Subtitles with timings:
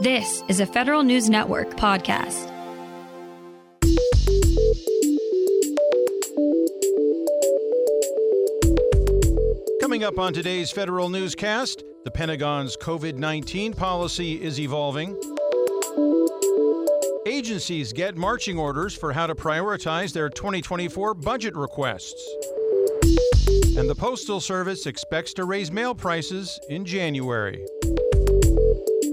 [0.00, 2.46] This is a Federal News Network podcast.
[9.80, 15.20] Coming up on today's Federal Newscast, the Pentagon's COVID 19 policy is evolving.
[17.26, 22.22] Agencies get marching orders for how to prioritize their 2024 budget requests.
[23.76, 27.66] And the Postal Service expects to raise mail prices in January.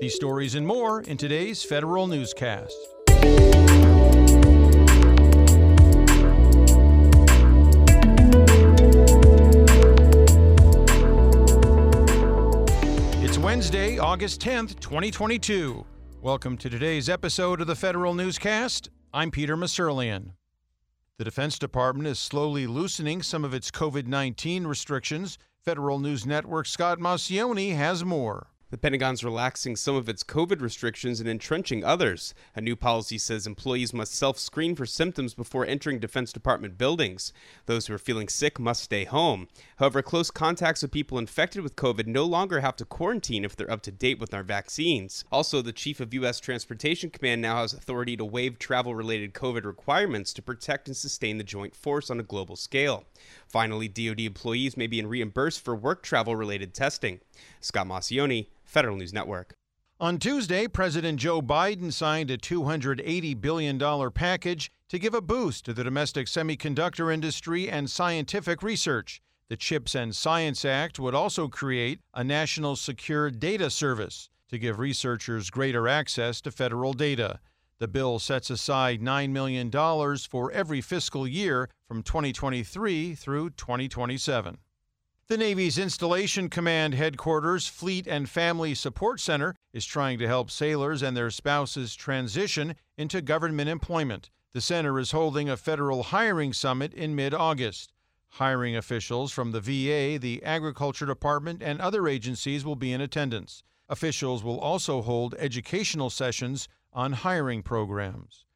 [0.00, 2.74] These stories and more in today's Federal Newscast.
[13.22, 15.84] It's Wednesday, August 10th, 2022.
[16.22, 18.88] Welcome to today's episode of the Federal Newscast.
[19.12, 20.30] I'm Peter Musurlian.
[21.18, 25.36] The Defense Department is slowly loosening some of its COVID 19 restrictions.
[25.62, 28.49] Federal News Network Scott Maucione has more.
[28.70, 32.34] The Pentagon's relaxing some of its COVID restrictions and entrenching others.
[32.54, 37.32] A new policy says employees must self screen for symptoms before entering Defense Department buildings.
[37.66, 39.48] Those who are feeling sick must stay home.
[39.78, 43.70] However, close contacts with people infected with COVID no longer have to quarantine if they're
[43.70, 45.24] up to date with our vaccines.
[45.32, 46.38] Also, the Chief of U.S.
[46.38, 51.38] Transportation Command now has authority to waive travel related COVID requirements to protect and sustain
[51.38, 53.04] the joint force on a global scale.
[53.50, 57.18] Finally, DoD employees may be reimbursed for work travel related testing.
[57.60, 59.54] Scott Maucione, Federal News Network.
[59.98, 65.74] On Tuesday, President Joe Biden signed a $280 billion package to give a boost to
[65.74, 69.20] the domestic semiconductor industry and scientific research.
[69.48, 74.78] The CHIPS and Science Act would also create a national secure data service to give
[74.78, 77.40] researchers greater access to federal data.
[77.80, 84.58] The bill sets aside $9 million for every fiscal year from 2023 through 2027.
[85.28, 91.00] The Navy's Installation Command Headquarters Fleet and Family Support Center is trying to help sailors
[91.00, 94.28] and their spouses transition into government employment.
[94.52, 97.94] The center is holding a federal hiring summit in mid August.
[98.34, 103.62] Hiring officials from the VA, the Agriculture Department, and other agencies will be in attendance.
[103.90, 108.46] Officials will also hold educational sessions on hiring programs.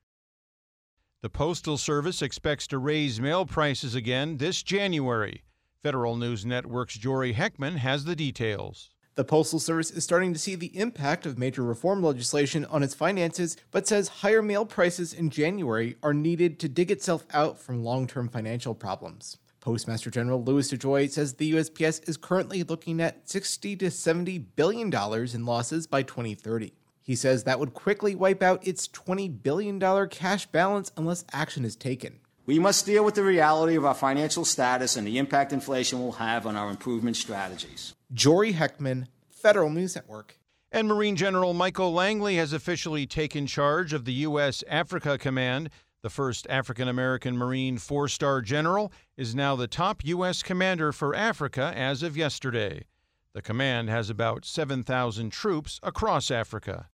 [1.23, 5.43] The Postal Service expects to raise mail prices again this January.
[5.83, 8.91] Federal News Network's Jory Heckman has the details.
[9.17, 12.95] The Postal Service is starting to see the impact of major reform legislation on its
[12.95, 17.83] finances, but says higher mail prices in January are needed to dig itself out from
[17.83, 19.39] long term financial problems.
[19.65, 24.91] Postmaster General Louis DeJoy says the USPS is currently looking at 60 to 70 billion
[24.91, 26.75] dollars in losses by 2030.
[27.03, 29.81] He says that would quickly wipe out its $20 billion
[30.11, 32.21] cash balance unless action is taken.
[32.45, 36.13] We must deal with the reality of our financial status and the impact inflation will
[36.13, 37.95] have on our improvement strategies.
[38.13, 40.39] Jory Heckman, Federal News Network.
[40.73, 44.63] And Marine General Michael Langley has officially taken charge of the U.S.
[44.69, 45.71] Africa Command.
[46.05, 50.43] The first African American Marine four star general is now the top U.S.
[50.43, 52.85] commander for Africa as of yesterday.
[53.33, 56.91] The command has about 7,000 troops across Africa.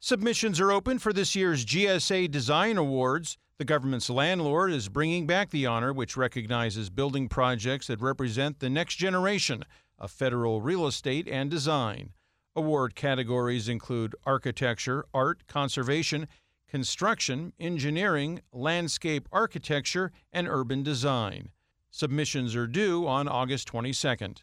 [0.00, 3.38] Submissions are open for this year's GSA Design Awards.
[3.58, 8.68] The government's landlord is bringing back the honor, which recognizes building projects that represent the
[8.68, 9.64] next generation
[9.96, 12.10] of federal real estate and design.
[12.56, 16.26] Award categories include architecture, art, conservation,
[16.74, 21.50] construction, engineering, landscape architecture, and urban design.
[21.92, 24.38] Submissions are due on August 22nd.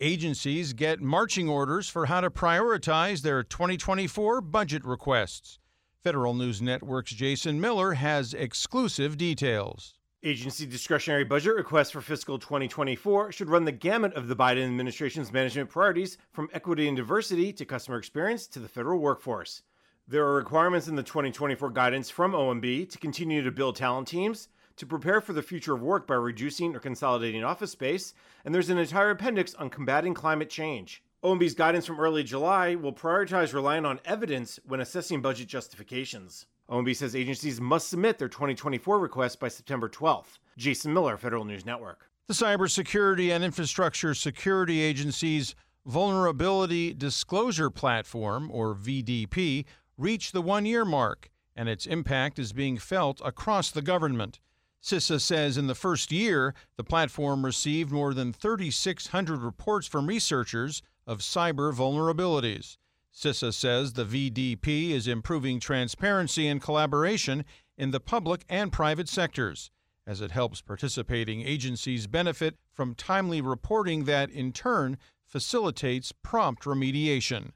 [0.00, 5.58] Agencies get marching orders for how to prioritize their 2024 budget requests.
[6.00, 9.94] Federal News Network's Jason Miller has exclusive details.
[10.22, 15.32] Agency discretionary budget requests for fiscal 2024 should run the gamut of the Biden administration's
[15.32, 19.62] management priorities from equity and diversity to customer experience to the federal workforce.
[20.10, 24.48] There are requirements in the 2024 guidance from OMB to continue to build talent teams,
[24.74, 28.12] to prepare for the future of work by reducing or consolidating office space,
[28.44, 31.04] and there's an entire appendix on combating climate change.
[31.22, 36.46] OMB's guidance from early July will prioritize relying on evidence when assessing budget justifications.
[36.68, 40.40] OMB says agencies must submit their 2024 requests by September 12th.
[40.56, 42.10] Jason Miller, Federal News Network.
[42.26, 45.54] The Cybersecurity and Infrastructure Security Agency's
[45.86, 49.64] Vulnerability Disclosure Platform, or VDP,
[49.96, 54.40] reached the one year mark, and its impact is being felt across the government.
[54.82, 60.82] CISA says in the first year, the platform received more than 3,600 reports from researchers
[61.06, 62.78] of cyber vulnerabilities.
[63.14, 67.44] CISA says the VDP is improving transparency and collaboration
[67.76, 69.70] in the public and private sectors,
[70.06, 74.96] as it helps participating agencies benefit from timely reporting that, in turn,
[75.26, 77.50] facilitates prompt remediation.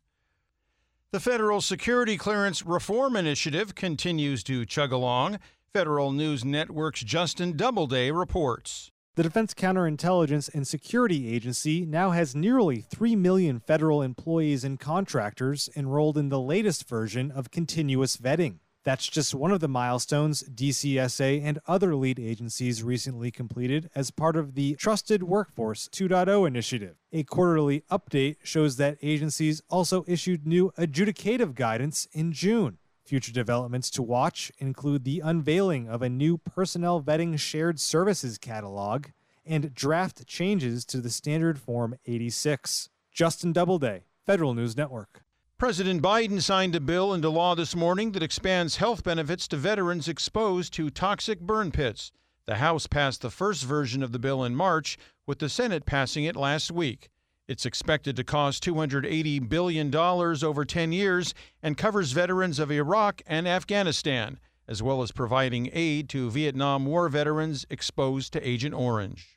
[1.14, 5.38] The Federal Security Clearance Reform Initiative continues to chug along.
[5.72, 8.90] Federal News Network's Justin Doubleday reports.
[9.14, 15.70] The Defense Counterintelligence and Security Agency now has nearly 3 million federal employees and contractors
[15.76, 18.58] enrolled in the latest version of continuous vetting.
[18.85, 24.37] That's just one of the milestones DCSA and other lead agencies recently completed as part
[24.37, 26.97] of the Trusted Workforce 2.0 initiative.
[27.11, 32.77] A quarterly update shows that agencies also issued new adjudicative guidance in June.
[33.07, 39.07] Future developments to watch include the unveiling of a new personnel vetting shared services catalog
[39.47, 42.91] and draft changes to the standard Form 86.
[43.11, 45.24] Justin Doubleday, Federal News Network.
[45.56, 50.09] President Biden signed a bill into law this morning that expands health benefits to veterans
[50.09, 52.11] exposed to toxic burn pits.
[52.47, 54.99] The House passed the first version of the bill in March,
[55.29, 57.09] with the Senate passing it last week.
[57.47, 63.47] It's expected to cost $280 billion over 10 years and covers veterans of Iraq and
[63.47, 69.34] Afghanistan, as well as providing aid to Vietnam War veterans exposed to Agent Orange.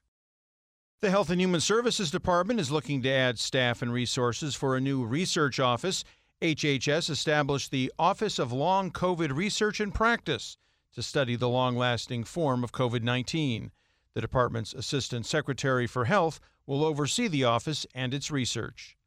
[1.00, 4.82] The Health and Human Services Department is looking to add staff and resources for a
[4.82, 6.04] new research office.
[6.42, 10.58] HHS established the Office of Long COVID Research and Practice
[10.96, 13.70] to study the long lasting form of COVID 19.
[14.16, 18.98] The department's Assistant Secretary for Health will oversee the office and its research.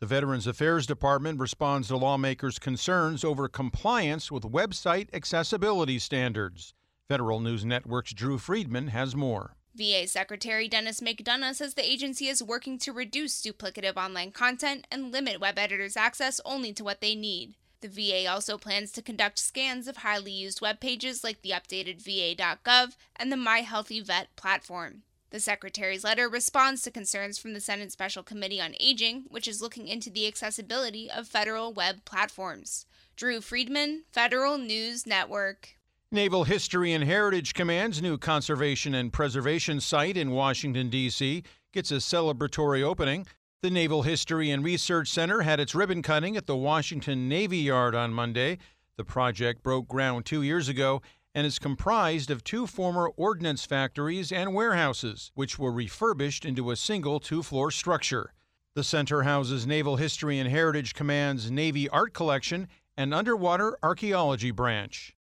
[0.00, 6.74] The Veterans Affairs Department responds to lawmakers' concerns over compliance with website accessibility standards.
[7.08, 9.56] Federal News Network's Drew Friedman has more.
[9.78, 15.12] VA Secretary Dennis McDonough says the agency is working to reduce duplicative online content and
[15.12, 17.54] limit web editors' access only to what they need.
[17.80, 22.02] The VA also plans to conduct scans of highly used web pages like the updated
[22.02, 25.02] VA.gov and the My HealtheVet platform.
[25.30, 29.62] The Secretary's letter responds to concerns from the Senate Special Committee on Aging, which is
[29.62, 32.84] looking into the accessibility of federal web platforms.
[33.14, 35.77] Drew Friedman, Federal News Network.
[36.10, 41.42] Naval History and Heritage Command's new conservation and preservation site in Washington, D.C.
[41.70, 43.26] gets a celebratory opening.
[43.60, 47.94] The Naval History and Research Center had its ribbon cutting at the Washington Navy Yard
[47.94, 48.56] on Monday.
[48.96, 51.02] The project broke ground two years ago
[51.34, 56.76] and is comprised of two former ordnance factories and warehouses, which were refurbished into a
[56.76, 58.32] single two floor structure.
[58.74, 62.66] The center houses Naval History and Heritage Command's Navy Art Collection
[62.96, 65.14] and Underwater Archaeology Branch.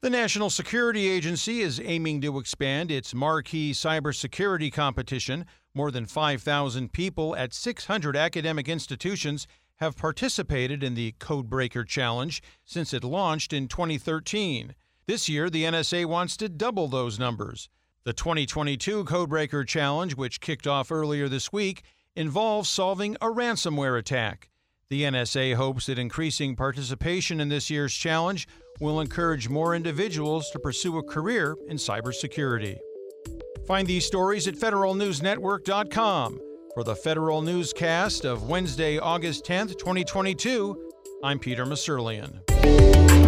[0.00, 5.44] The National Security Agency is aiming to expand its marquee cybersecurity competition.
[5.74, 9.48] More than 5,000 people at 600 academic institutions
[9.78, 14.76] have participated in the Codebreaker Challenge since it launched in 2013.
[15.08, 17.68] This year, the NSA wants to double those numbers.
[18.04, 21.82] The 2022 Codebreaker Challenge, which kicked off earlier this week,
[22.14, 24.48] involves solving a ransomware attack.
[24.90, 28.48] The NSA hopes that increasing participation in this year's challenge
[28.80, 32.78] will encourage more individuals to pursue a career in cybersecurity.
[33.66, 36.40] Find these stories at federalnewsnetwork.com.
[36.72, 40.90] For the Federal Newscast of Wednesday, August 10th, 2022,
[41.22, 43.27] I'm Peter Musurlian.